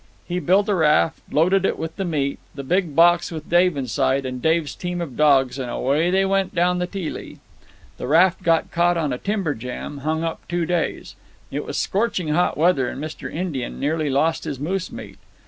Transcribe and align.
He 0.27 0.39
built 0.39 0.67
a 0.67 0.73
raft 0.73 1.21
and 1.27 1.35
loaded 1.35 1.63
it 1.63 1.77
with 1.77 1.95
the 1.95 2.05
meat, 2.05 2.39
the 2.55 2.63
big 2.63 2.95
box 2.95 3.29
with 3.29 3.47
Dave 3.51 3.77
inside, 3.77 4.25
and 4.25 4.41
Dave's 4.41 4.73
team 4.73 4.99
of 4.99 5.15
dogs, 5.15 5.59
and 5.59 5.69
away 5.69 6.09
they 6.09 6.25
went 6.25 6.55
down 6.55 6.79
the 6.79 6.87
Teelee. 6.87 7.37
"The 7.99 8.07
raft 8.07 8.41
got 8.41 8.71
caught 8.71 8.97
on 8.97 9.13
a 9.13 9.19
timber 9.19 9.53
jam 9.53 9.91
and 9.91 10.01
hung 10.01 10.23
up 10.23 10.39
two 10.47 10.65
days. 10.65 11.13
It 11.51 11.65
was 11.65 11.77
scorching 11.77 12.29
hot 12.29 12.57
weather, 12.57 12.89
and 12.89 12.99
Mr. 12.99 13.31
Indian 13.31 13.79
nearly 13.79 14.09
lost 14.09 14.43
his 14.45 14.59
moose 14.59 14.91
meat. 14.91 15.19